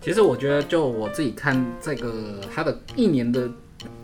[0.00, 3.48] 其实我觉得，就我自己看这个他的一年的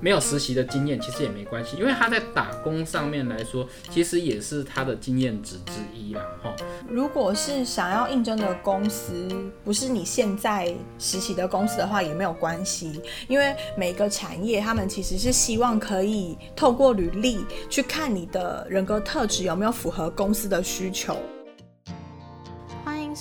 [0.00, 6.22] 没有实习的经验，其实也没关系，因为他在打工上面来说，其实也是他的经验值之一啦。
[6.42, 6.54] 哈，
[6.88, 9.28] 如果是想要应征的公司
[9.62, 21.16] 不是你现在实习的公司的话，也没有关系，因为每个产业他们其实是希望可以透过履历去看你的人格特质有没有符合公司的需求。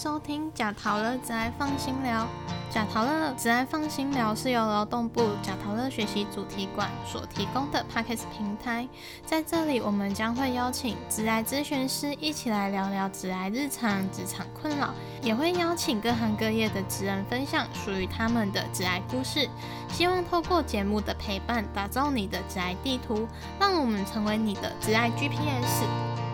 [0.02, 2.25] 收听假桃乐只爱放心聊。
[2.70, 8.88] 假桃乐只爱放心聊是由劳动部假桃乐学习主题馆所提供的 p a c k a g e 平台，
[9.26, 19.49] 在这里我们将会邀请职爱咨询师一起来聊聊职爱日常、职场困扰，也会邀请各行各业的职人分享属于他们的职爱故事。
[19.91, 23.27] 希望透过节目的陪伴，打造你的职爱地图，
[23.59, 26.29] 让我们成为你的职爱 GPS。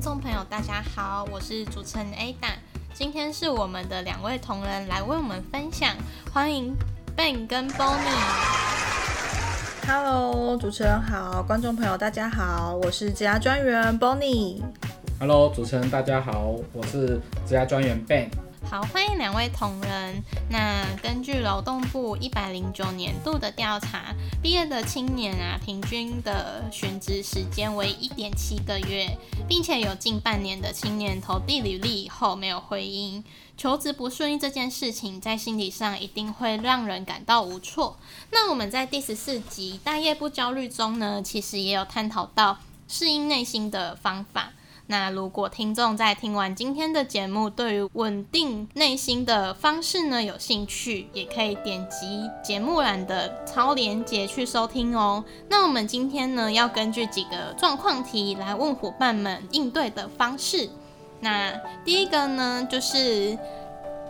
[0.00, 2.54] 听众朋友，大家好，我是主持人 Ada。
[2.94, 5.94] 今天是我们的两位同仁来为我们分享，
[6.32, 6.74] 欢迎
[7.14, 7.98] Ben 跟 Bonnie。
[9.86, 14.62] Hello，主持人好，观众朋友大家好，我是职涯专员 Bonnie。
[15.18, 18.30] Hello，主持人大家好，我是职涯专员 Ben。
[18.70, 20.22] 好，欢迎两位同仁。
[20.48, 33.24] 那根据劳动部一百零九年度的调查，毕业的青年啊，平均的选职时间为一点七个月，并且有近半年的青年投递履历以后没有回音，
[33.56, 37.98] 求职不顺利这件事情，在心理上一定会让人感到无措。
[38.30, 44.52] 那我们在第十四集大业不焦虑中呢，其实也有探讨到适应内心的方法。
[44.90, 55.24] 那如果听众在听完今天的节目，对于稳定内心的方式呢有兴趣，也可以点击节目栏的超连接去收听哦。
[55.48, 60.68] 那我们今天呢要根据几个状况题来问伙伴们应对的方式。
[61.20, 61.52] 那
[61.84, 63.38] 第一个呢就是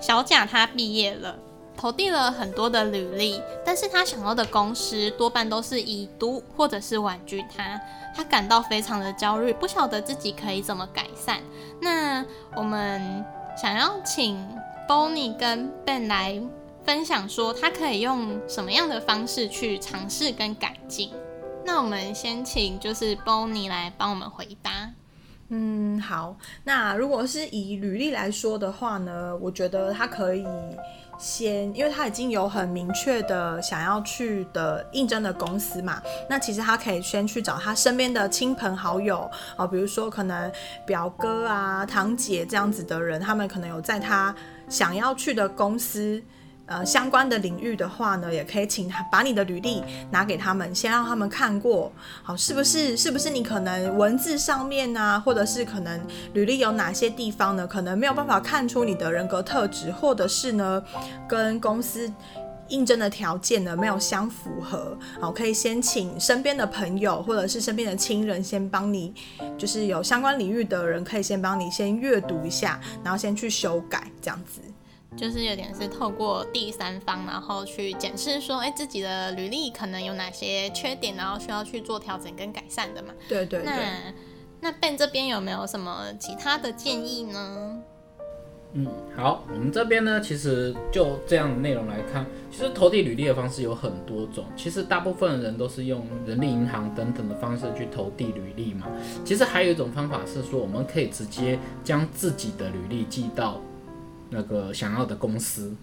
[0.00, 1.36] 小贾他毕业了。
[1.80, 7.80] 投递了很多的履历，但是他想要的公司多半都是已读或者是婉拒他，
[8.14, 11.40] 他感到非常的焦虑，不晓得自己可以怎么改善。
[11.80, 12.22] 那
[12.54, 13.24] 我们
[13.56, 14.46] 想要请
[14.86, 16.38] Bonnie 跟 Ben 来
[16.84, 21.10] 分享，说他可以用什么样的方式去尝试跟改进。
[21.64, 24.90] 那我们先请就是 Bonnie 来帮我们回答。
[25.48, 26.36] 嗯，好。
[26.62, 30.44] 那如果是以履历来说的话呢，我觉得他可以。
[31.20, 40.50] 先，因为他已经有很明确的想要去的应征的公司嘛，那其实他可以先去找他身边的亲朋好友啊，比如说可能
[40.86, 44.34] 表哥啊、堂姐这样子的人，他们可能有在他
[44.68, 46.22] 想要去的公司。
[46.70, 49.82] 呃，相关的领域的话呢，也可以请他把你的履历
[50.12, 51.90] 拿给他们，先让他们看过，
[52.22, 52.96] 好，是不是？
[52.96, 56.00] 是不是你可能文字上面啊，或者是可能
[56.32, 60.80] 履历有哪些地方呢，可能没有办法看出你的人格特质，或者是呢，
[61.28, 62.08] 跟公司
[62.68, 69.12] 应征的条件呢没有相符合，好，可以先请身边的朋友或者是身边的亲人先帮你，
[69.58, 74.60] 就是有相关领域的人可以先帮你先阅读一下，然后先去修改这样子。
[75.16, 83.12] 就是有点是透过第三方，然后去检视说，哎，自己的履历可能有哪些缺点，然后需要去做调整跟改善的嘛。
[83.28, 83.66] 对对对。
[83.66, 84.14] 那
[84.60, 87.82] 那 Ben 这边有没有什么其他的建议呢？
[88.72, 94.44] 嗯，好，我们这边呢，其实就这样的内容来看，其实投递履历的方式有很多种。
[94.56, 98.86] 其实大部分的人都是用人力银行等等的方式去投递履历嘛。
[99.24, 103.60] 其实还有一种方法是说，我们可以直接将自己的履历寄到。
[104.30, 105.74] 那个想要的公司，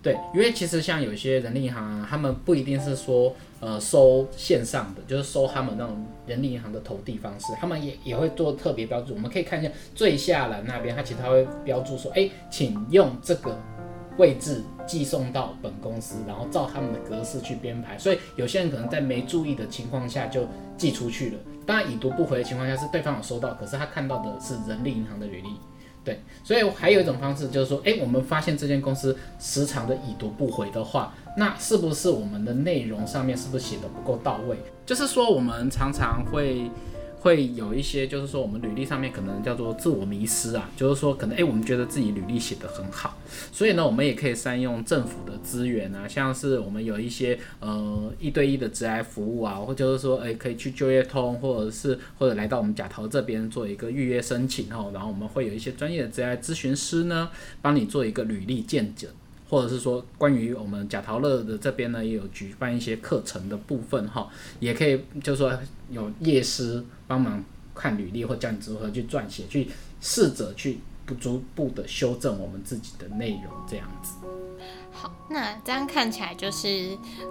[0.00, 9.14] 对，因为其实像有些人力银行啊，他们不一定是说呃收线上的，就是收他们那种人力银行的投递方式，他们也也会做特别标注。
[9.14, 13.58] 我们可以看一下最下栏那边，它其实它会标注说，哎，请用这个
[14.16, 17.98] 位置寄送到本公司，然后照他们的格式去编排。
[17.98, 21.38] 所以有些人可能在没注意的情况下就寄出去了。
[21.66, 25.48] 当然已读不回的情况下是对方有收到，可是他看到的是人力银行的履历。
[26.08, 34.56] 对，所以还有一种方式就是说，哎，我们发现这间公司时常的已读不回的话，那是不是我们的内容上面是不是写的不够到位？
[34.86, 36.70] 就是说，我们常常会。
[37.20, 43.18] 会有一些，就是说我们履历上面可能叫做自我迷失啊，就是说可能哎，我们觉得自己履历写得很好，
[43.52, 57.30] 所以呢，我们也可以善用政府的资源啊，像是我们有一些呃一对一的职涯服务啊，或就是说哎，可以去就业通，或者是或者来到我们假投这边做一个预约申请哦，然后我们会有一些专业的职涯咨询师呢，
[57.60, 59.10] 帮你做一个履历见证。
[59.50, 64.28] 或者是说，关于我们贾陶乐的这边呢，也有举办一些课程的部分哈，
[64.60, 65.58] 也可以就是说
[65.90, 67.42] 有业师帮忙
[67.74, 69.68] 看履历，或教你如何去撰写，去
[70.00, 74.12] 试着去不逐步的修正我们自己的内容，这样子。
[74.92, 76.68] 好，那这样看起来就是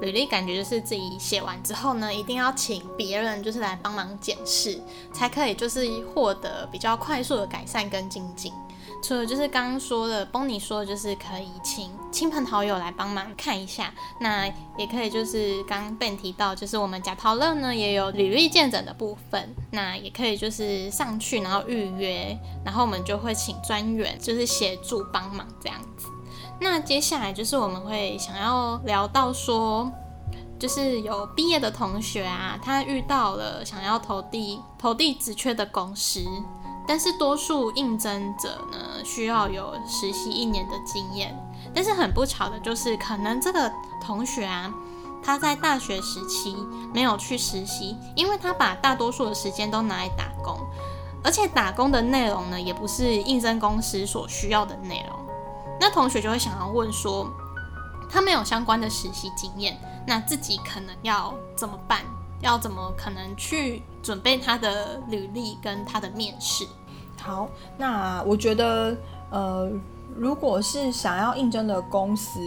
[0.01, 4.79] 履历，感觉就是自己写完之后呢，一定要请别人就是来帮忙检视，
[5.13, 8.53] 才可以就是获得比较快速的改善跟精进。
[9.01, 14.45] 除了就是刚刚说的，帮你说的就是可以请亲朋好友来帮忙看一下，那
[14.77, 26.07] 也可以就是刚刚被提到，就是我们假陶乐呢也有履历见诊的部分，那也可以就是上去然后预约，然后我们就会请专员就是协助帮忙这样子。
[26.59, 29.89] 那接下来就是我们会想要聊到说，
[30.57, 36.25] 就是有毕业的同学啊，他遇到了想要投递投递职缺的公司，
[36.87, 41.37] 但是多数应征者呢需要有实习一年的经验，
[41.75, 44.73] 但是很不巧的就是可能这个同学啊，
[45.21, 46.55] 他在大学时期
[46.93, 50.57] 没有去实习，因为他把大多数的时间都拿来打工，
[51.23, 55.19] 而且打工的内容呢也不是应征公司所需要的内容。
[55.79, 57.29] 那同学就会想要问说，
[58.09, 62.01] 他没有相关的实习经验，那自己可能要怎么办？
[62.41, 66.65] 要怎么可能去准备他的履历跟他的面试？
[67.21, 68.95] 好，那我觉得，
[69.29, 69.71] 呃。
[70.15, 72.39] 如果是想要应征的公司，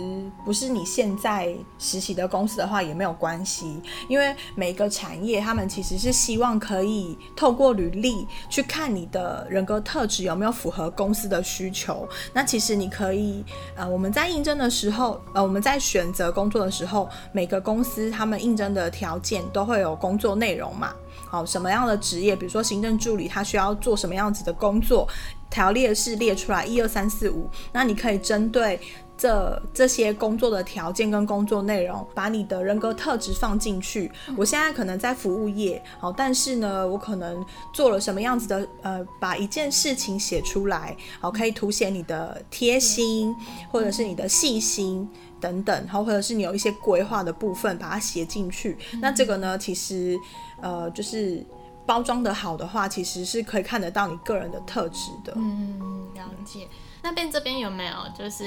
[0.44, 12.08] 不是你现在实习的公司的话，也没有关系，因为每个产业他们其实是希望可以透过履历去看你的人格特质有没有符合公司的需求。
[12.32, 13.44] 那其实你可以，
[13.76, 20.92] 呃，我们在应征的时候，呃，我们在选择工作的时候，每个公司他们应征的条件都会有工作内容嘛。
[21.28, 25.06] 好，什么样的职业，比如说行政助理，他需要做什么样子的工作？
[25.50, 27.48] 条列式列出来，一二三四五。
[27.72, 28.80] 那你可以针对
[29.18, 34.10] 这这些工作的条件跟工作内容，把你的人格特质放进去。
[34.36, 37.44] 我现在可能在服务业，好，但是呢，我可能
[37.74, 43.34] 做了什么样子的，呃，把一件事情写出来，好，可以凸显你的贴心，
[43.70, 45.06] 或者是你的细心
[45.40, 48.78] 等等，然后或者是你有一些规划的部分，把它写进去。
[49.02, 50.16] 那这个呢，其实。
[50.62, 51.42] 呃，就是
[51.90, 55.32] 包装的好的话，其实是可以看得到你个人的特质的。
[55.34, 56.68] 嗯，了解。
[57.02, 58.44] 那边这边有没有就是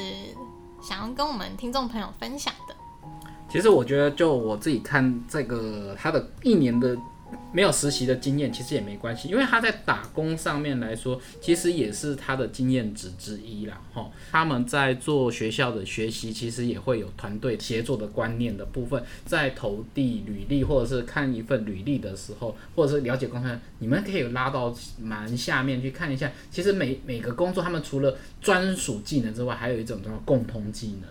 [0.81, 2.75] 想要跟我们听众朋友分享的？
[3.49, 6.97] 其实我觉得，就我自己看这个他的一年的。
[7.51, 13.81] 没有实习的经验其实也没关系，因为他在打工上面来说，其实也是他的经验值之一啦。
[13.93, 14.09] 哈。
[14.31, 19.03] 他们在做学校的学习，其实也会有团队协作的观念的部分。
[19.25, 26.31] 在投递履历或者是看一份履历的时候，或者是了解公司，你们可以拉到蛮下面去看一下。
[26.49, 31.09] 其实每每个工作，他们除了专属技能之外，还有一种叫做共通技能。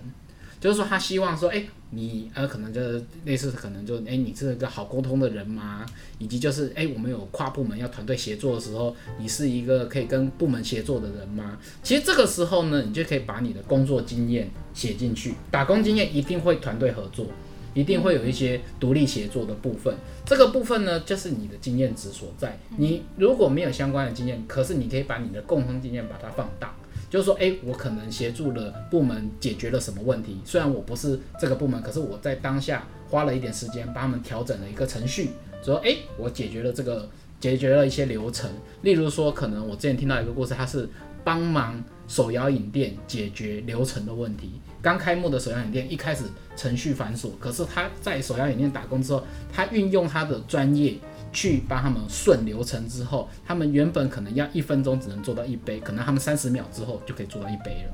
[0.61, 1.65] 就是说，他希望说，哎，
[1.95, 5.85] 你呃，可能就是类似，可能就，哎，你是一个好沟通的人吗？
[6.19, 11.59] 以及就是，哎，我们有跨部门要团队协作的时候，你是一个可以跟部门协作的人吗？
[11.83, 15.35] 其实这个时候呢，你就可以把你的工作经验写进去。
[15.51, 17.27] 打工经验一定会团队合作，
[17.75, 19.95] 一定会有一些独立协作的部分。
[20.25, 22.59] 这个部分呢，就是你的经验值所在。
[22.79, 26.72] 你如果没有相关的经验，可是你可以把你的共同经验把它放大。
[27.13, 30.41] 就是说，哎，我可能协助了部门解决了什么问题？
[30.47, 35.29] 虽然我不是这个部门，可是我在当下花了一点时间帮他们调整了一个程序，
[35.63, 37.07] 说，哎，我解决了这个，
[37.39, 38.51] 解决了一些流程。
[38.81, 40.89] 例如说，可能我之前听到一个故事，他是
[41.23, 44.53] 帮忙手摇饮店解决流程的问题。
[44.81, 46.25] 刚开幕的手摇饮店一开始
[46.57, 49.23] 程序繁琐，可是他在手摇饮店打工之后，
[49.53, 50.95] 他运用他的专业。
[51.33, 57.93] 去帮他们顺流程之后，他们原本可能要一分钟只能做到一杯，可能他们三十秒之后就可以做到一杯了。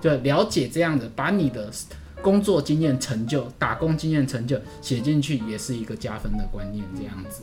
[0.00, 1.70] 就了解这样的，把你的
[2.22, 6.84] 工作经验成就、打工经验成就写进去，也是一个加分的观念。
[6.96, 7.42] 这样子。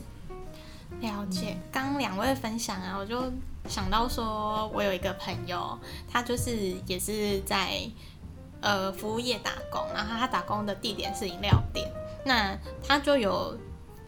[1.00, 3.30] 了解，刚两位分享啊，我就
[3.68, 5.78] 想到说，我有一个朋友，
[6.10, 7.80] 他就是也是在
[8.60, 11.86] 呃服务业打工，然后他打工的地点是饮料店，
[12.24, 13.54] 那他就有。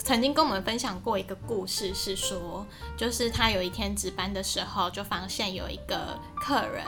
[0.07, 2.65] 曾经跟我们分享过一个故事，是说，
[2.97, 6.85] 就是他有一天值班的时候，就发现有一个客人，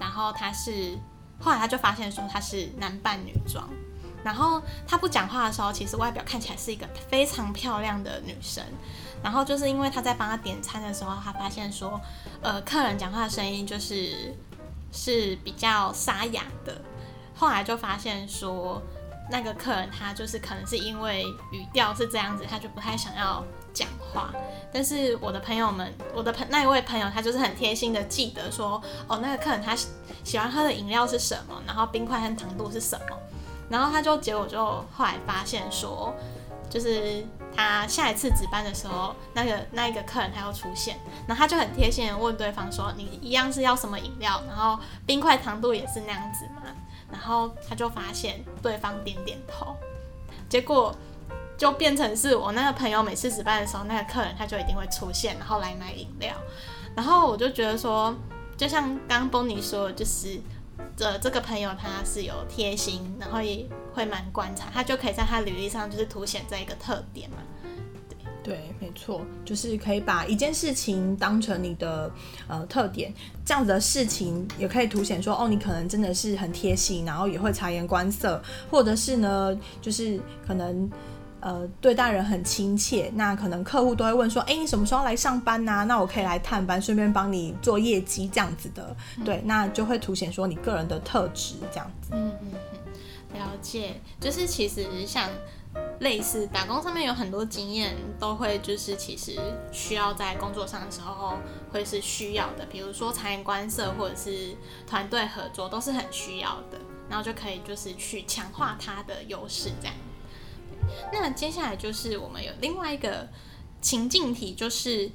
[0.00, 0.98] 然后他是，
[1.38, 3.68] 后来他就发现说他是男扮女装，
[4.24, 8.64] 然后他不讲话的时候，其实外表看起来是一个非常漂亮的女生，
[9.22, 12.00] 然后就是因为他在帮他点餐的时候，他发现说，
[12.42, 14.34] 呃，客人讲话的声音就是
[14.90, 16.82] 是比较沙哑的，
[17.32, 18.82] 后来就发现说。
[19.28, 24.32] 那个客人他就是可能是因为语调是这样子，他就不太想要讲话。
[24.72, 29.74] 但是我的朋友们，我的朋那一位朋友，他就是很贴心的记得说，哦，那个客人他
[30.22, 33.16] 喜欢喝的饮料是什么，然后冰块和糖度是什么。
[33.68, 34.64] 然后他就结果就
[34.94, 36.14] 后来发现说，
[36.70, 44.40] 就是他下一次值班的时候，那个那一个客人他又出现，然后他就很贴心的问对方说：“你一样是要什么饮料？
[44.46, 46.46] 然后冰块糖度也是那样子？”
[47.10, 49.76] 然后他就发现对方点点头，
[50.48, 50.94] 结果
[51.56, 56.34] 就变成是我那个朋友每次值班的时候，那个客人他就一定会出现，然后来买饮料。
[56.94, 58.14] 然后我就觉得说，
[58.56, 60.40] 就像刚刚 Bonnie 说，就是
[60.96, 67.38] 这这个朋友他是有贴心，然后也会蛮观察，他就可以在他履历上就是凸显这一个特点嘛。
[68.46, 72.08] 对，没错，就是可以把一件事情当成你的
[72.46, 73.12] 呃特点，
[73.44, 80.88] 这样子的事情也可以凸显说，哦，你可能真的是很贴心，然后也会察言观色，或者是呢，就是可能
[81.40, 85.84] 呃对待人很亲切，那可能客户都会问说，哎，你什么时候来上班呐？
[85.88, 92.10] 那我可以来探班，顺便帮你做业绩这样子的，对，那就会凸显说你个人的特质这样子。
[92.12, 95.28] 嗯嗯嗯，了解，就是其实像。
[96.00, 99.34] 类似打工上面有很多经验，都会就是其实
[99.72, 101.38] 需要在工作上的时候
[101.72, 104.54] 会是需要的，比如说察言观色或者是
[104.86, 106.78] 团队合作都是很需要的，
[107.08, 109.94] 然后就可以就是去强化他的优势这样。
[111.12, 113.26] 那接下来就是我们有另外一个
[113.80, 115.10] 情境题，就是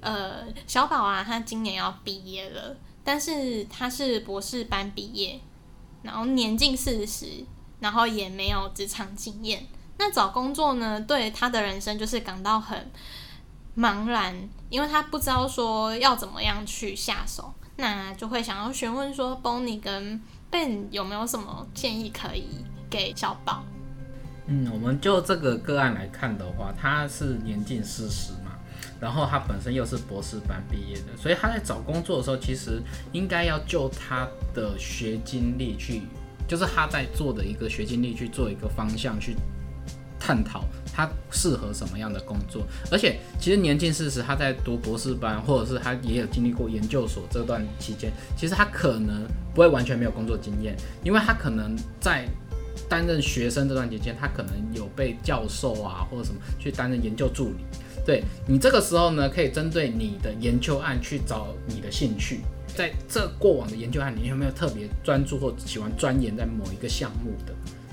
[0.00, 5.38] 呃小宝啊，他今年要毕业了，但是他是博士班毕业，
[6.02, 7.44] 然后年近四十，
[7.80, 9.66] 然后也没有职场经验。
[10.04, 11.00] 那找工作呢？
[11.00, 12.90] 对他的人生就是感到很
[13.74, 14.36] 茫然，
[14.68, 20.20] 因为他不知道说要怎么样去下手，那就会想要询问说，Bonnie 跟
[20.50, 22.44] Ben 有没有什么建议可以
[22.90, 23.64] 给小宝？
[24.46, 28.58] 嗯，我们就这个个案来看的话，他是年近四十嘛，
[29.00, 32.82] 然后他本身又是博士班毕业的，所以他在找工作的时候，其实
[33.12, 36.02] 应该要就他的学经历去，
[36.46, 39.34] 就是他在做的一个学经历去做一个方向去。
[40.24, 52.26] 探讨他适合什么样的工作，而且其实年近四十，他在读博士班，或者是他也有经历过研究所这段期间，其实他可能不会完全没有工作经验，因为他可能在
[52.88, 57.56] 担任学生这段期间，他可能有被教授啊或者什么去担任研究助理。
[58.06, 62.40] 对你这个时候呢，可以针对你的研究案去找你的兴趣，
[62.74, 67.52] 在这过往的研究案，你有没有特别专注或喜欢钻研在某一个项目的？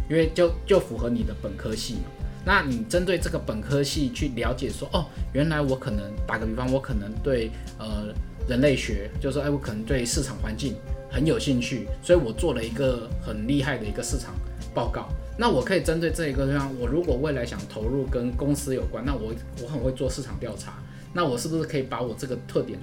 [0.10, 2.21] 因为就就符合你的本科系嘛。
[2.44, 8.08] 那你针对这个本科系去了解说，哦，原来我可能打个比方，我可能对呃
[8.48, 10.74] 人类学，就是说，哎，我可能对市场环境
[11.12, 14.34] 很有兴趣，所以我做了一个很厉害的一个市场
[14.74, 15.08] 报告。
[15.38, 19.32] 那我可以针对这一个地方，我如果未来想投入跟公司有关，那我
[19.62, 20.74] 我很会做市场调查，
[21.14, 22.80] 那我是不是可以把我这个特点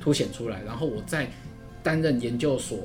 [0.00, 0.60] 凸显出来？
[0.64, 1.30] 然后我在
[1.80, 2.78] 担任研究所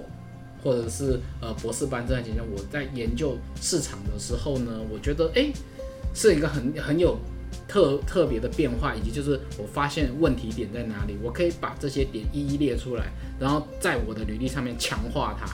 [0.64, 5.52] 或者是呃博士班这段期间，我在研究市场的时候呢，我觉得哎。
[6.14, 7.18] 是一个很很有
[7.68, 13.06] 特特别的变化，以及就是我发现问题点在哪里，我可以把这些点一一列出来，
[13.40, 15.48] 然后在我的履历上面强化它，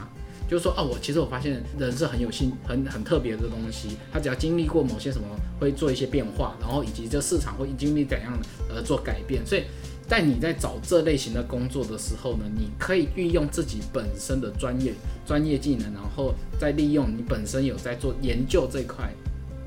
[0.50, 5.28] 就是说哦，我其实我发现人是很有心很很特别的东西，他只要经历过某些什么
[5.60, 8.34] 会做一些变化，然后以及这市场会经历怎样
[8.70, 9.64] 呃做改变，所以
[10.08, 14.94] 在你在找这类型的工作的时候呢，你可以运用自己本身的专业
[15.26, 19.14] 专业技能，然后再利用你本身有在做研究这块。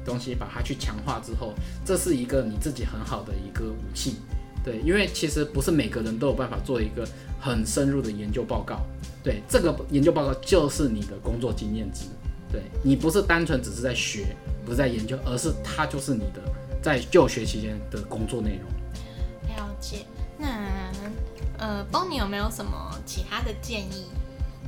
[0.05, 1.55] 东西把它去强化之后，
[1.85, 4.17] 这是一个你自己很好的一个武器，
[4.65, 7.07] 对，因为其实不是每个人都有办法做一个
[7.41, 8.81] 很深入的研究报告，
[9.23, 12.07] 对，这个研究报告就是你的工作经验值，
[12.51, 16.41] 对你不是单纯只是在学，不是在研究，而是它就是你的
[16.83, 19.57] 在就学期间的工作内容。
[19.57, 20.07] 了解，
[20.39, 20.47] 那
[21.59, 24.07] 呃，帮你有没有什么其他的建议？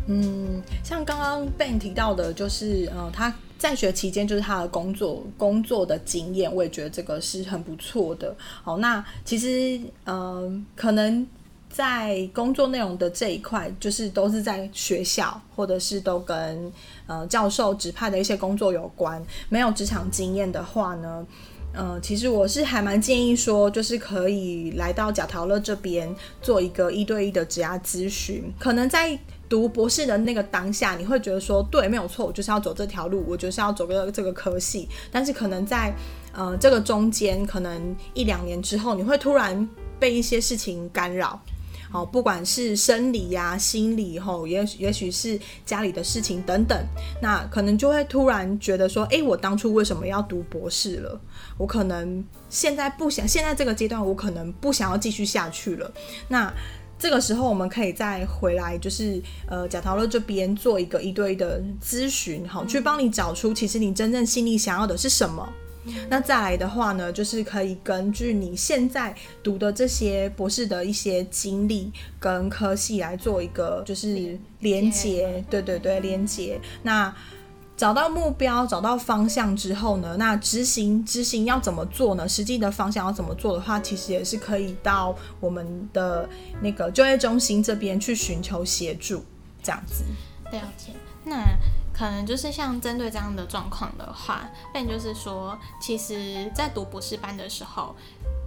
[0.08, 3.34] 嗯，像刚刚被你提到的，就是呃，他。
[3.62, 8.34] 在学期间就是他的工作工作的经验，我也觉得这个是很不错的。
[8.64, 11.24] 好，那其实嗯，可能
[11.70, 16.72] 在工作内容的这一块，就是都是在学校或者是都跟
[17.06, 19.24] 呃教授指派的一些工作有关。
[19.48, 21.24] 没有职场经验的话呢，
[21.72, 29.16] 呃，其实我是还蛮建议说，就是可以来到贾陶乐这边做一个一对一的职涯咨询，可能在。
[29.52, 34.88] 读博士的那个当下，你会觉得说，对，没有错，我就是要走这条路，我就是要走个这个科系。
[35.10, 35.94] 但是可能在
[36.32, 39.68] 呃这个中间，可能一两年之后，你会突然
[40.00, 41.38] 被一些事情干扰，
[41.90, 46.82] 好，不管是生理呀、心理吼，也也许是家里的事情等等，
[47.20, 51.20] 那可能就会突然觉得说，哎，我当初为什么要读博士了？
[51.58, 55.92] 我可能现在不想，现在这个阶段，我可能不想要继续下去了。
[56.28, 56.50] 那
[57.02, 65.52] 这个时候，我们可以再回来，就是呃，贾陶乐这边做一个一对一的咨询，好，去帮你找出其实你真正心里想要的是什么。
[66.08, 71.90] 那再来的话呢，就是可以根据你现在读的这些博士的一些经历
[72.20, 76.60] 跟科系来做一个就是连接，对对对，连接。
[76.84, 77.12] 那
[77.74, 82.28] 找到目标、找到方向之后呢，那执行执行要怎么做呢？
[82.28, 86.28] 实际的方向要怎么做的话，其实也是可以到我们的
[86.60, 89.24] 那个就业中心这边去寻求协助，
[89.62, 90.04] 这样子。
[90.52, 90.92] 了解。
[91.24, 91.44] 那
[91.92, 97.96] 可能就是像针对这样的状况的话，那就是说，其实在读博士班的时候，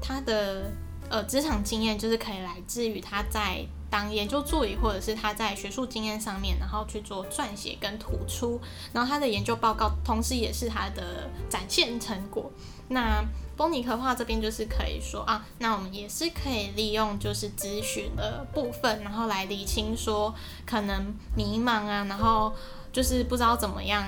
[0.02, 0.72] 他的
[1.10, 3.66] 呃职场经验就是可以来自于他在。
[3.96, 8.60] 当研究助理，或者是他在学术经验上面，然后去做撰写跟突出，
[8.92, 12.52] 然后他的研究报告，同时也是他的展现成果。
[12.90, 13.24] 那
[13.56, 20.36] 波尼克话这边就是可以说啊，那我们也是可以利用就是咨询的部分，然后来理清说
[20.66, 22.54] 可能迷茫啊，然后
[22.92, 24.06] 就是不知道怎么样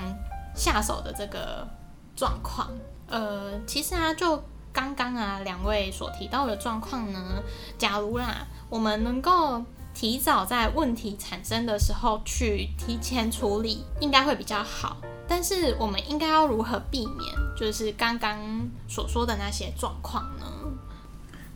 [0.54, 1.66] 下手的这个
[2.14, 2.70] 状况。
[3.06, 7.42] 呃，其实啊，就刚刚啊两位所提到的状况呢，
[7.78, 9.64] 假如啦，我们能够。
[9.98, 14.98] 提早在问题产生的时候去提前处理，应该会比较好。
[15.26, 18.38] 但是我们应该要如何避免，就是刚刚
[18.86, 20.46] 所说的那些状况呢？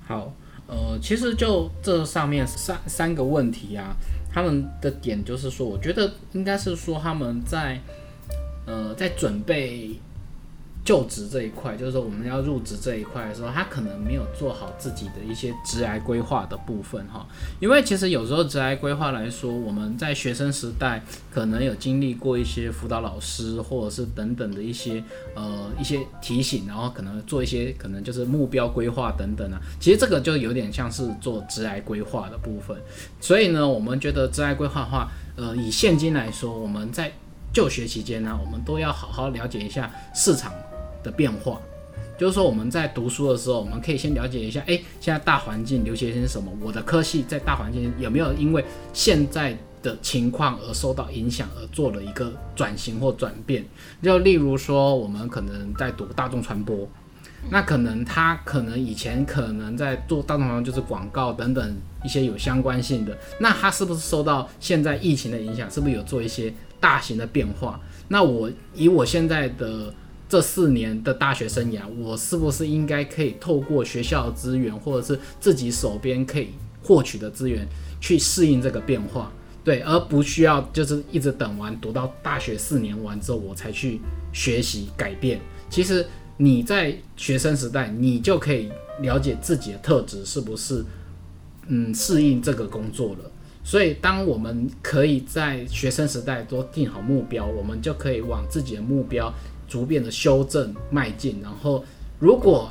[0.08, 0.32] 好，
[0.66, 3.94] 呃，其实就这上面三三个问题啊，
[4.28, 7.80] 他们的点就是说，我觉得应该是说他们在
[8.66, 10.00] 呃在准备。
[10.84, 17.24] 就职这一块，就是说我们要入职这一块的时候，他可能没有做好自己的一些职涯规划的部分哈。
[17.60, 25.00] 因为其实有时候职涯规划来说，我们在学生时代可能有经历过一些辅导老师或者是等等的一些
[25.36, 29.60] 呃一些提醒，然后可能做一些可能就是目标规划等等啊。
[29.78, 32.76] 其实这个就有点像是做职涯规划的部分。
[33.20, 37.12] 所以呢，我们觉得职涯规划的话，呃，以现今来说，我们在
[37.52, 40.52] 就学期间呢，我们都要好好了解一下市场。
[41.02, 41.60] 的变化，
[42.18, 46.52] 就是说我们在读书的时候，我们可以先了解一下，哎，现在大环境流行些什么？
[46.60, 53.64] 我的科系在大环境有没有因为现在的情况而受到影响，而做了一个转型或转变？
[54.00, 56.88] 就例如说，我们可能在读大众传播，
[57.50, 65.68] 那可能他可能以前可能在做大众传播，就是广告等等一些有相关性的，那他是不是受到现在疫情的影响？
[65.68, 67.80] 是不是有做一些大型的变化？
[68.06, 69.92] 那我以我现在的。
[70.32, 76.48] 这四年的大学生涯，我是不是应该可以透过学校资源，或者是自己手边可以
[76.82, 77.68] 获取的资源，
[78.00, 79.30] 去适应这个变化？
[79.62, 84.00] 对，而不需要就是一直等完读到大学四年完之后，我才去
[84.32, 85.38] 学习改变。
[85.68, 86.06] 其实
[86.38, 88.70] 你在学生时代，你就可以
[89.02, 90.82] 了解自己的特质是不是
[91.66, 93.30] 嗯适应这个工作了。
[93.64, 99.32] 所以，当我们可以在学生时代都定好目标，我们就可以往自己的目标。
[99.72, 101.82] 逐渐的修正迈进，然后
[102.18, 102.70] 如果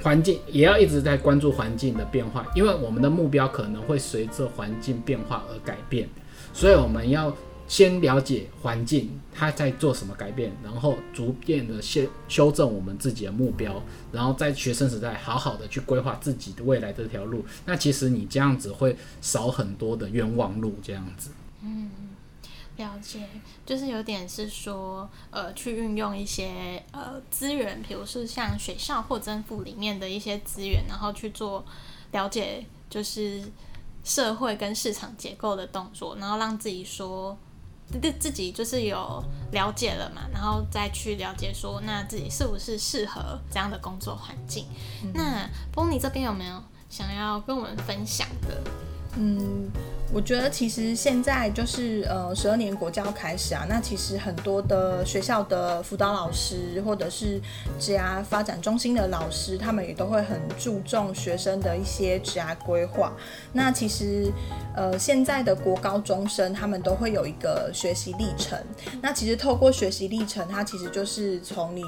[0.00, 6.08] 环境也要一直在关注环境的变化，因为我们的目标可能会随着环境变化而改变，
[6.52, 17.44] 所以我们要先了解环境它在做什么改变，然后逐渐的先修正我们自己的目标，然后在学生时代好好的去规划自己的未来这条路。
[17.66, 21.30] 那其实你这样子会少很多的冤枉路，这样子。
[21.64, 21.90] 嗯。
[22.80, 23.28] 了解，
[23.66, 31.64] 就是有点是说，呃，去运用一些呃资源，比如是像学校或政府里面的一些资源，然后去做
[32.12, 33.44] 了解，就是
[34.02, 37.36] 社会跟市场结构的动作，然后让自己说，
[38.00, 44.66] 自自己就是有了解了嘛，然后再去了解说，那自己是不是适合这样的工作环境？
[45.12, 48.62] 那波尼这边有没有想要跟我们分享的？
[49.16, 49.70] 嗯。
[50.12, 57.40] 我觉得其实现在就是呃十二年国教开始啊，那其实很多的学校的辅导老师或者是
[57.78, 63.12] 职涯发展中心的老师，他们也都会很注重学生的一些职涯规划。
[63.52, 64.32] 那其实
[64.74, 68.58] 呃现在的国高中生他们都会有一个学习历程。
[69.00, 71.82] 那其实透过学习历程，它其实就是从你。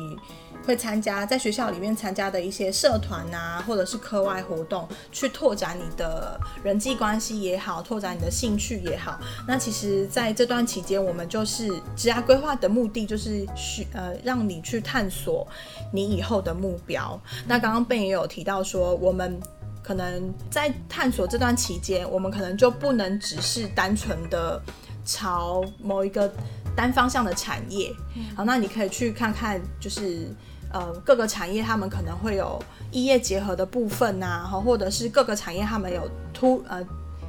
[0.65, 9.19] 会参加在学校里面参加的一些社团呐，或者是课外活动，去拓展你的人际关系也好，拓展你的兴趣也好。
[9.47, 15.47] 那其实在这段期间，我们就是职业规划的目的，就是需呃让你去探索
[15.93, 17.21] 你以后的目标。
[17.47, 19.41] 那刚刚贝也有提到说，我们
[19.83, 24.63] 可能在探索这段期间，我们可能就不能只是单纯的
[25.05, 26.33] 朝某一个
[26.77, 27.95] 单方向的产业。
[28.37, 30.35] 好，那你可以去看看，就是。
[30.75, 32.59] 呃，各个产业他们可能会有
[32.91, 36.83] 异业结合的部分呐，哈，或者是各个产业他们有突呃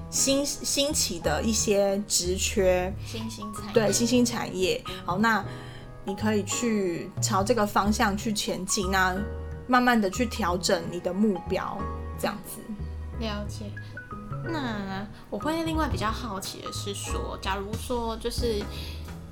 [0.09, 4.81] 新兴起的一些职缺，新兴产业对新兴产业。
[5.03, 5.43] 好，那
[6.05, 9.13] 你可以去朝这个方向去前进，那
[9.67, 11.77] 慢慢的去调整你的目标，
[12.17, 12.61] 这样子。
[13.19, 13.65] 了解。
[14.45, 18.63] 那我会另外比较好奇的是说，假如说就是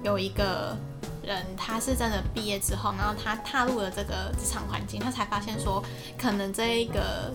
[0.04, 0.76] 有一个
[1.24, 5.84] 人，他是真的毕业之后，然后他踏入了这个职场环境，他才发现说，
[6.18, 7.32] 可能这一个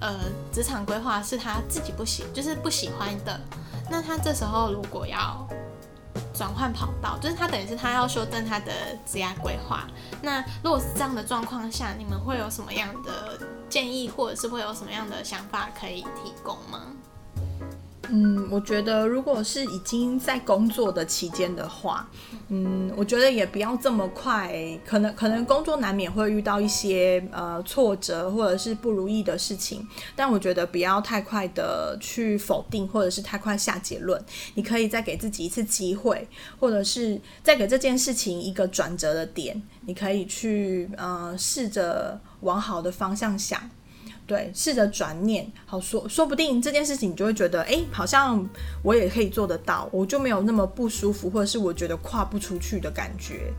[0.00, 0.20] 呃
[0.52, 3.40] 职场规划是他自己不喜，就是不喜欢的。
[3.90, 5.46] 那他这时候如果要
[6.32, 8.72] 转换跑道，就是他等于是他要修正他的
[9.06, 9.86] 职业规划。
[10.20, 16.80] 那如果是这样的状况下，你们会有什么样的建议，或者是会有什么样的想法可以提供吗？
[18.10, 22.08] 嗯，我觉得如果是已经在工作的期间的话，
[22.48, 24.52] 嗯，我觉得也不要这么快，
[24.84, 34.22] 可能可能工作难免会遇到一些呃挫折或者是不如意的事情，但我觉得不要太快的去否定或者是太快下结论，
[34.54, 36.28] 你可以再给自己一次机会，
[36.60, 43.70] 或者是再给这件事情一个转折的点，你可以去呃试着往好的方向想。
[44.26, 48.42] 对，试着转念，好说，说不定这件事情你就会觉得，哎，好像
[48.82, 53.52] 我也可以做得到，我就没有那么不舒服，或者是我觉得跨不出去的感觉。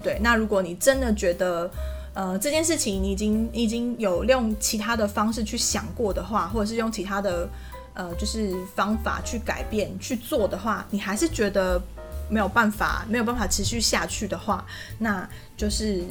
[0.00, 1.68] 对，那如果你真的觉得，
[2.14, 7.48] 呃，这件事情你已经已经有用其他的方式去想过的话，或者是用其他的
[7.94, 11.82] 呃就是方法去改变去做的话，你还是觉得
[12.30, 14.64] 没有办法没有办法持续下去的话，
[14.98, 16.04] 那就是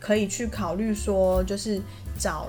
[0.00, 1.80] 可以去考虑说，就是
[2.18, 2.48] 找。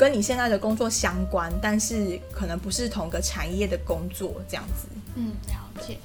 [0.00, 4.88] 跟你现在的工作相关，但是可能不是同个产业的工作这样子。
[5.14, 5.98] 嗯，了解。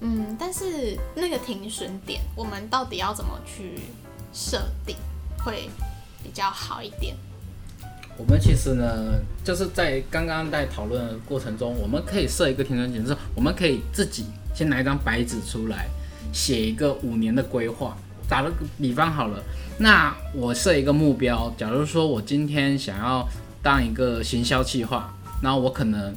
[0.00, 3.82] 嗯，但是那个停损点，我们到底要怎么去
[4.32, 4.96] 设定
[5.44, 5.70] 会
[6.24, 7.14] 比较好一点？
[8.18, 15.86] 我们其实呢，就是在刚刚在讨论的过程中，我们可以设一个停损点，就是我们可以自己先拿一张白纸出来，
[16.32, 17.96] 写一个五年的规划。
[18.28, 19.42] 打了个比方好了。
[19.78, 23.28] 那我设一个目标，假如说我今天想要
[23.62, 26.14] 当一个行销企划，那我可能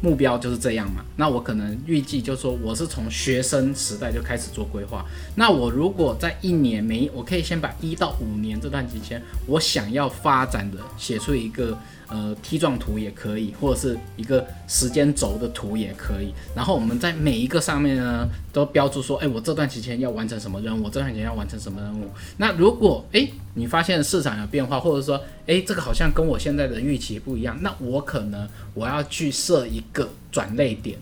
[0.00, 1.04] 目标就是这样嘛。
[1.16, 5.04] 那我可能预计就是说我是从学生时代就开始做规划。
[5.34, 11.76] 那我如果在一年每，我可以先把一到五年这段期间我想要发展的写出一个。
[12.10, 16.32] 呃，梯状图也可以，或者是一个时间轴的图也可以。
[16.56, 22.08] 然后我们在每一个上面呢，都标注说，哎，我这段期间要完成什么任务，我这段时间要完成什么任务。
[22.38, 30.98] 那如果哎，你发现市场有变化，或者说，哎，这个好像跟我现在的预期不一样，那我可能我要去设一个转类点，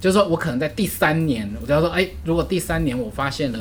[0.00, 3.58] 就是说我可能在第三年，我就要说，哎，如果第三年我发现了，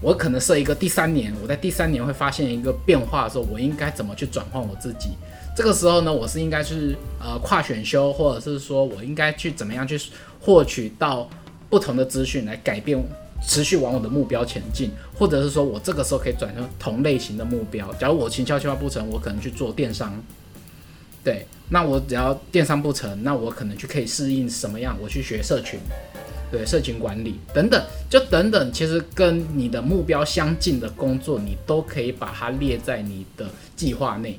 [0.00, 5.10] 我可能设一个第三年，我在第三年会发现一个变化的时候，我应该怎么去转换我自己？
[5.56, 10.00] 这个时候呢，我是应该去呃跨选修，或者是说我应该去怎么样去
[10.40, 11.28] 获取到
[11.68, 12.96] 不同的资讯来改变，
[13.42, 17.92] 持续往我的目标前进，或者是说我这个时候可以转成同类型的目标。
[17.94, 20.14] 假如我行销计划不成，我可能去做电商。
[21.24, 24.96] 对，那我只要电商不成，那我可能就可以适应什么样？
[25.02, 25.78] 我去学社群，
[26.50, 34.38] 对，社群管理等等，就等等，其实跟你的目标相近的工作，你都可以把它列在你的计划内。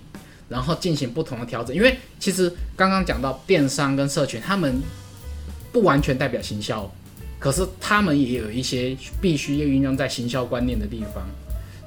[0.49, 4.81] 然后进行不同的调整，因为其实刚刚讲到电商跟社群，他们
[5.71, 6.91] 不完全代表行销，
[7.37, 11.23] 可是他们也有一些必须要运用在行销观念的地方，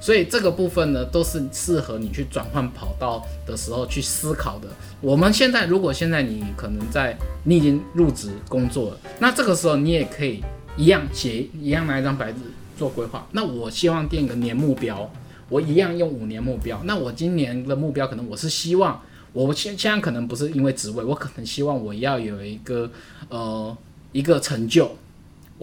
[0.03, 4.67] 所以这个部分呢，都是适合你去转换跑道的时候去思考的。
[4.99, 10.43] 我们现在如果现在你可能在你已经入职工作了，那这个时候你也可以
[10.75, 12.39] 一样写一样拿一张白纸
[12.77, 13.25] 做规划。
[13.31, 15.09] 那我希望定个年目标。
[15.47, 18.99] 我一样用五年目标，那我今年的目标可能我是希望，
[19.31, 22.89] 我现现在可能不是因为职位，我可能希望我要有一个
[23.29, 23.77] 呃
[24.11, 24.97] 一个成就，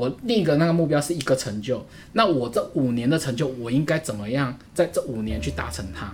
[0.01, 1.85] 我另一个那个目标是一个成就，
[2.15, 6.11] 那我这五年的成就，我应该怎么样在这五年去达成它？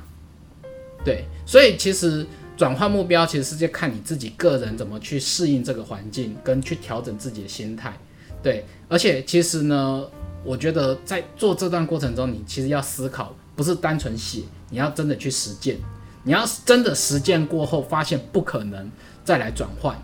[1.05, 7.97] 对，所以其实转换目标其实是在看你自己个人怎么去适应这个环境，跟去调整自己的心态。
[8.43, 10.05] 对，而且其实呢，
[10.43, 13.33] 我觉得在做这段过程中，你其实要思考。
[13.55, 15.79] 不是单纯写，你要真的去实践。
[16.25, 18.91] 你要真的实践过后，发现不可能
[19.25, 19.97] 再来转换，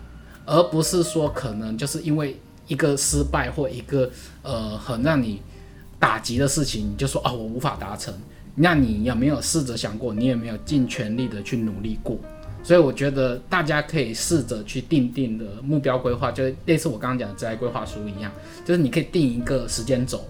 [0.43, 2.35] 而不是说可能就是因为
[2.67, 4.09] 一个失败或一个
[4.41, 5.41] 呃很让你
[5.99, 8.13] 打击的事情，你就说啊我无法达成。
[8.55, 10.13] 那你有没有试着想过？
[10.13, 12.17] 你有没有尽全力的去努力过？
[12.63, 18.31] 所以我觉得大家可以试着去定定的目标规划，就类似我刚刚讲的职业规划书一样，
[18.63, 20.23] 就是你可以定一个时间轴。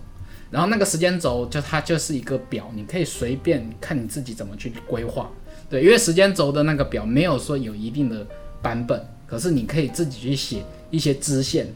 [0.49, 5.29] 然后那个时间轴就它就是一个表，你可以随便看你自己怎么去规划，
[5.69, 8.25] 对，因为时间轴的那个表没有说有一定的
[8.61, 11.67] 版本，可是你可以自己去写一些支线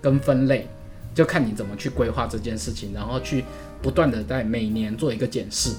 [0.00, 0.66] 跟分类，
[1.14, 3.44] 就看你怎么去规划这件事情，然后去
[3.82, 5.70] 不断的在每年做一个检视，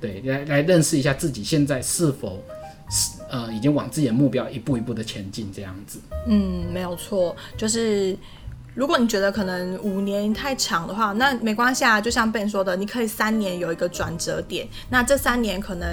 [0.00, 2.42] 对，来来认识一下自己现在是否
[2.90, 5.98] 是呃已经往自己的目标一步一步的前进这样子。
[6.26, 8.16] 嗯，没有错，就是
[8.76, 11.98] 如果你觉得可能五年太长的话，那没关系啊。
[11.98, 14.68] 就像 Ben 说的，你可以三年有一个转折点。
[14.90, 15.88] 那这三年可能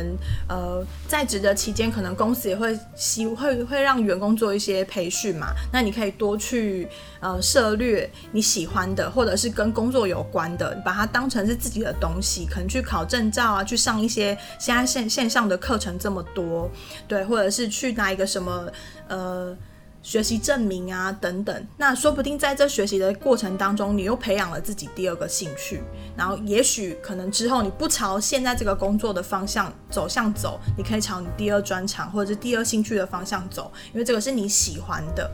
[0.50, 5.54] 呃在职的期间，可能公司也会希会会让员工做一些培训嘛。
[5.72, 6.86] 那你可以多去
[7.22, 16.70] 呃涉略你喜欢的，或者是跟工作有关的，把它当成是自己的东西，可能去考证照啊，去上一些现在线线上的课程这么多，
[17.08, 18.68] 对，或者是去拿一个什么
[19.08, 19.56] 呃。
[20.04, 25.82] 学习证明啊，等等，那说不定在这学习的过程当中，你又培养了自己第二个兴趣，
[26.16, 35.32] 然后也许可能之后你不朝现在这个工作的方向走向走，你可以朝你第二专长或者是第二兴趣的方向走，因为这个是你喜欢的，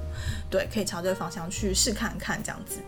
[0.51, 2.79] 对，可以朝这个方向去试看看，这样子。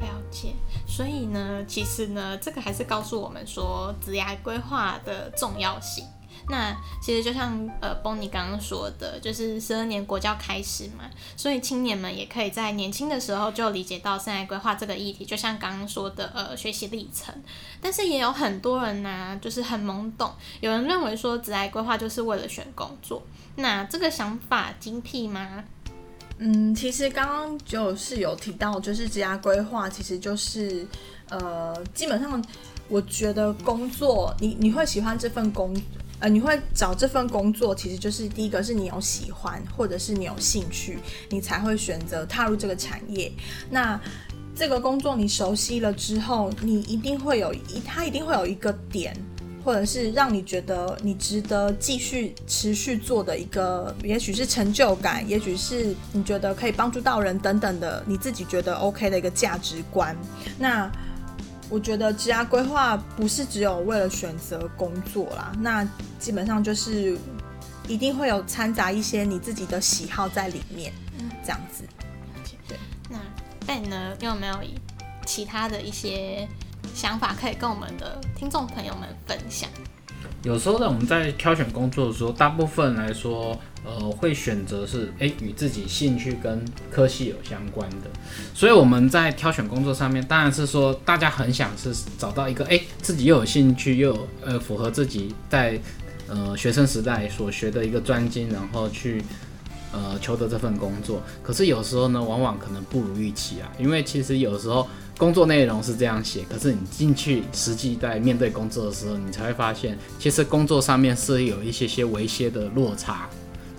[0.00, 0.54] 了解，
[0.86, 6.04] 所以呢，其实呢，这个还是告诉我们说，职业规划的重要性。
[6.48, 11.04] 那其实就像呃，Bonnie 刚刚说的，就是十二年国教开始嘛，
[11.36, 17.34] 所以青年们也可以在年轻的时候就理解到生涯规划这个议题，就像刚刚说的呃学习历程。
[17.80, 23.22] 但是也有很多人呢，就是很懵懂，有人认为说职业规划就是为了选工作，
[23.56, 25.64] 那这个想法精辟吗？
[26.38, 30.86] 嗯，其实刚刚就是有提到，就是职业规划其实就是
[31.30, 32.44] 呃，基本上
[32.88, 35.74] 我觉得工作你你会喜欢这份工。
[36.24, 43.30] 呃，你会找这份工作，其实就是第一个是你有喜欢，或者是你有兴趣，你才会选择踏入这个产业。
[43.68, 44.00] 那
[44.56, 49.14] 这个工作你熟悉了之后，你一定会有一，它一定会有一个点，
[49.62, 60.16] 或者是让你觉得你值得继续持续做的一个，也许是成就感，也许是你觉得可以帮助到人等等的，你自己觉得 OK 的一个价值观。
[60.58, 60.90] 那
[61.70, 65.86] 我觉得职业规划不是只有为了选择工作啦，那
[66.18, 67.16] 基本上就是
[67.88, 70.92] 一定会有掺杂一些你自己的喜好在里面，
[71.42, 71.84] 这样子。
[72.68, 73.18] 对，那
[73.66, 74.60] Ben 呢，有没有
[75.26, 76.46] 其他的一些
[76.94, 79.68] 想法可以跟我们的听众朋友们分享？
[80.42, 83.58] 有时候呢，我们在挑选工作的时候，大部分来说。
[83.86, 88.08] 呃，会选择是诶与自己兴趣跟科系有相关的，
[88.54, 95.78] 所以我们在挑选工作上面，当然是说大家很想是找到一个诶自己又有兴趣又有呃符合自己在
[96.26, 99.22] 呃学生时代所学的一个专精，然后去
[99.92, 101.22] 呃求得这份工作。
[101.42, 113.28] 可是有时候呢，往往可能不如预期啊，因为其实有时候工作内容是这样写，可是你进去实际在面对工作的时候，你才会发现，其实工作上面是有一些些微些的落差。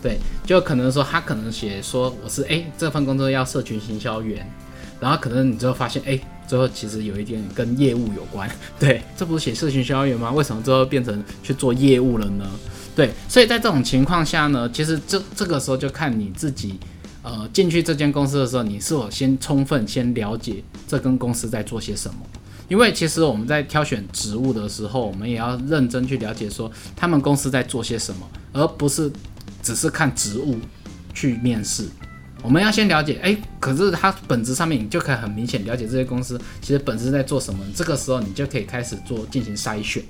[0.02, 4.48] 对，就可能说他可能写说我是哎这份工作要社群行销员，
[5.00, 8.50] 然后可能你最后发现哎最后其实有一点跟业务有关。
[8.80, 10.32] 对，这不是写社群行销员吗？
[10.32, 12.46] 为什么最后变成去做业务了呢？
[12.96, 16.80] 对，所以在这种情况下呢，其实这这个时候就看你自己，
[17.26, 22.20] 呃，进去这间公司的时候，你是否先充分先了解这跟公司在做些什么？
[22.70, 29.12] 因为其实我们在挑选职务的时候，我们也要认真去了解说他们公司在做些什么，而不是。
[29.62, 30.60] 只是看职务
[31.12, 31.88] 去面试，
[32.44, 37.66] 我们要先了解，哎，可是它本质上面你就可以很明显了解这些公司其实本质在做什么。
[37.76, 40.04] 这个时候你就可以开始做进行筛选，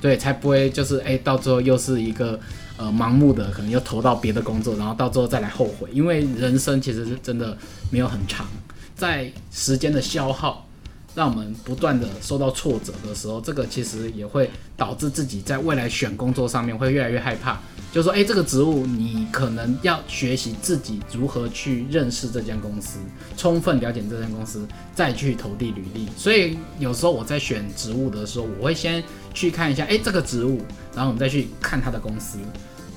[0.00, 2.40] 对，才不会就是哎到最后又是一个
[2.76, 5.88] 呃盲目的，可能又投到别的工作，然后到最后再来后悔。
[5.92, 7.56] 因为人生其实是真的
[7.90, 8.46] 没有很长，
[8.94, 10.66] 在时间的消耗
[11.14, 17.58] 让我们不断的受到挫折的时候，这个其实也会导致自己在未来选工作上面会越来越害怕。
[17.90, 22.98] 就说，哎，这个职务你可能要学习自己如何去认识这间公司，
[23.38, 26.06] 充分了解这间公司，再去投递履历。
[26.14, 29.02] 所以有时候我在选职务的时候，我会先
[29.36, 30.62] 去看一下，哎，这个职务，
[30.94, 32.38] 然后我们再去看他的公司，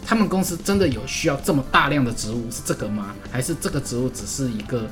[0.06, 3.13] 他们公司真的有需要这么大量的职务是这个吗？
[3.30, 4.89] 还是这个职务只是一个，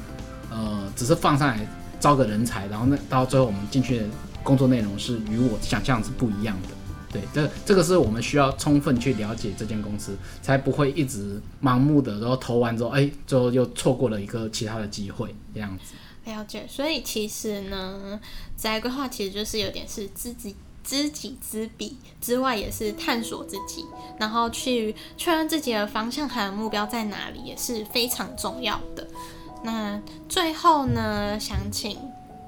[0.51, 1.65] 呃，只是放上来
[2.01, 4.03] 招个人才，然后那到最后我们进去的
[4.43, 6.69] 工作内容是与我想象是不一样的。
[7.09, 15.93] 对，这这个是我们需要充分去了解这间公司，才不会一直盲目的，然后投完之后，哎，最后又错过了一个其他的机会，这样子。
[16.29, 18.19] 了解，所以其实呢，
[18.57, 20.53] 宅规划其实就是有点是自己
[20.87, 23.85] 知己知彼之外，也是探索自己，
[24.17, 29.05] 然后去确认自己的方向还有目标在哪里，也是非常重要的。
[29.63, 31.99] 那最后呢，想请。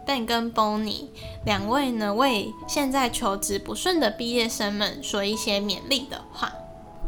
[0.06, 1.06] Ben 跟 Bonnie
[1.45, 6.52] 两位呢，为现在求职不顺的毕业生们说一些勉励的话。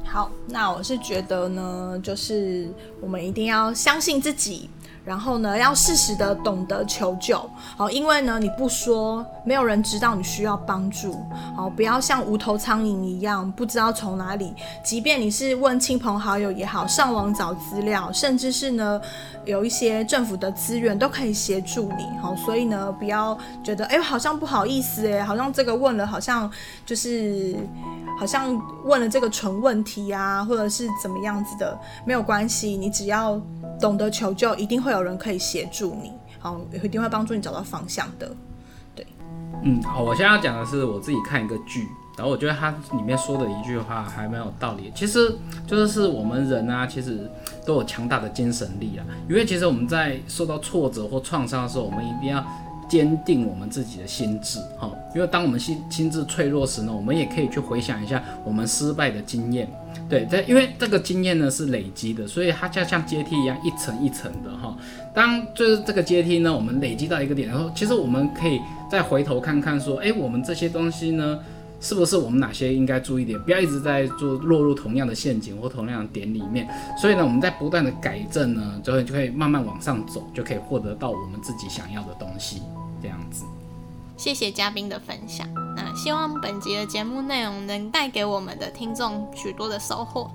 [0.06, 4.70] 好，那我是觉得呢，就是我们一定要相信自己，
[5.04, 11.16] 然后呢，要适时的懂得求救，好，因为呢，你不说，没有人知道你需要帮助，
[11.56, 19.02] 好，不要像无头苍蝇一样，不知道从哪里，即便你是问亲朋好友也好，上网找资料，甚至是呢，
[19.44, 26.50] 有一些政府的资源都可以协助你，好，所以呢，不要觉得，哎，好像不好意思，哎，好像这个问了，好像
[26.86, 27.56] 就是
[28.20, 33.42] 好像问了这个纯问题啊，或者是怎么样子的，没有关系，你只要。
[33.82, 38.32] 懂得求救，一定会有人可以协助你，好，一定会帮助你找到方向的。
[38.96, 39.06] 对，
[39.64, 44.92] 嗯，好，我现在要讲的是我自己看一个剧，然后我觉得它里面说的一句话还蛮有道理。
[44.94, 47.30] 其实就是我们人啊，其实
[47.66, 52.46] 都有强大的精神力啊，因为其实我们在受到挫折或创伤的时候，我们一定要。
[52.92, 59.66] 坚定我们自己的心智，哈，因为当我们心心智脆弱时呢，我们也可以去回想一下我们失败的经验，
[60.10, 64.76] 对，在因为这个经验呢是累积的，所以它就像阶梯一样一层一层的，哈。
[65.14, 68.60] 当就是这个阶梯呢，我们累积到一个点，然后其实我们可以
[68.92, 71.40] 再回头看看，说，哎，我们这些东西呢。
[71.84, 73.42] 是不是我们哪些应该注意点？
[73.42, 76.68] 不要一直在做落入同样的陷阱或同样的点里面。
[76.96, 82.62] 所以呢，我们在不断的改正呢，就会就会慢慢往上走，就可以获得到我们自己想要的东西。
[83.02, 83.46] 这样子。
[84.18, 85.48] 谢谢嘉宾的分享。
[85.76, 90.30] 那希望本集的节目内容能带给我们的听众许多的收获。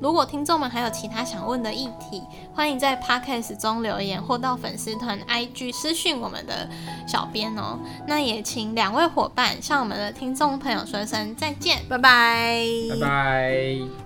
[0.00, 6.68] 如果听众们还有其他想问的议题，欢迎在 podcast 中留言或到粉丝团 IG 私讯我们的
[7.06, 7.78] 小编哦。
[8.08, 14.01] 那也请两位伙伴向我们的听众朋友说声再见，拜拜，拜拜。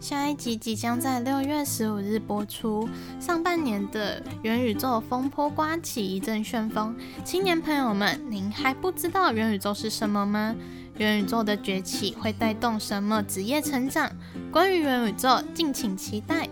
[0.00, 2.88] 下一集即将在六月十五日播出。
[3.20, 10.56] 上半年的元宇宙风波刮起一阵旋风，青年朋友们，您还不知道元宇宙是什么吗？
[10.96, 14.10] 元宇宙的崛起会带动什么职业成长？
[14.50, 16.48] 关于元宇宙，敬请期待。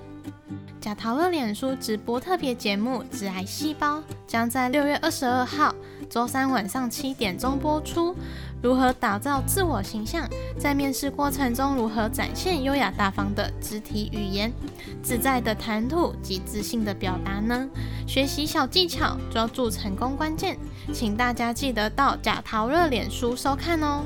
[0.81, 5.75] 贾陶乐脸书直播特别节目《致癌细胞》将在六月二十二号
[6.09, 8.15] 周三晚上七点钟播出。
[8.63, 10.29] 如何打造自我形象？
[10.59, 14.53] 在面试过程中，如何展现优雅大方的肢体语言、
[15.03, 17.69] 自在的谈吐及自信的表达呢？
[18.07, 20.57] 学习小技巧，抓住成功关键，
[20.93, 24.03] 请大家记得到贾陶乐脸书收看哦。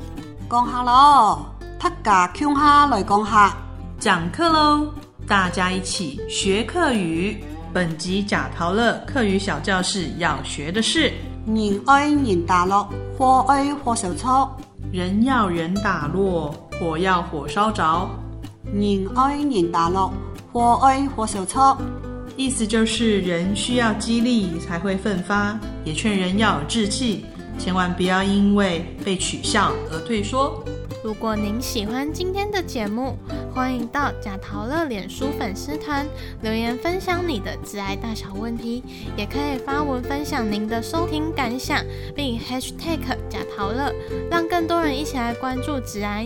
[0.49, 1.45] 讲下喽，
[1.79, 3.57] 他家穷哈来讲下，
[3.99, 4.93] 讲课喽！
[5.27, 7.37] 大家一起学课语。
[7.71, 11.11] 本集贾陶乐课语小教室要学的是：
[11.47, 14.47] 人爱人打落，火爱火烧着；
[14.91, 18.07] 人要人打落，火要火烧着。
[18.65, 20.11] 人爱人打落，
[20.51, 21.77] 火爱火烧着。
[22.35, 27.25] 意思就是人需要激励才会奋发，也劝人要有志气。
[27.57, 30.63] 千万不要因为被取笑而退缩。
[31.03, 33.17] 如果您喜欢今天的节目，
[33.53, 36.07] 欢迎到贾陶乐脸书粉丝团
[36.41, 38.81] 留言分享你的挚爱大小问题，
[39.17, 41.83] 也可以发文分享您的收听感想，
[42.15, 43.93] 并 #hashtag 贾陶乐，
[44.31, 46.25] 让更多人一起来关注挚爱。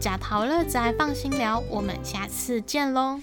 [0.00, 3.20] 贾陶乐，挚爱放心聊，我们下次见喽。